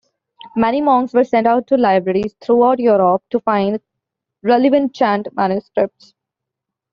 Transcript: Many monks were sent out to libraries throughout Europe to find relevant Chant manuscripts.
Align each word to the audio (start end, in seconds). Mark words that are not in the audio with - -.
Many 0.55 0.81
monks 0.81 1.13
were 1.13 1.23
sent 1.23 1.45
out 1.45 1.67
to 1.67 1.77
libraries 1.77 2.33
throughout 2.41 2.79
Europe 2.79 3.21
to 3.29 3.39
find 3.39 3.79
relevant 4.41 4.95
Chant 4.95 5.27
manuscripts. 5.35 6.15